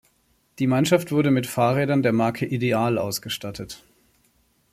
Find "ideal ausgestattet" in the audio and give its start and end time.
2.47-3.83